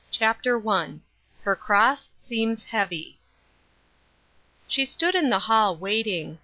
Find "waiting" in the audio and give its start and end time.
5.77-6.39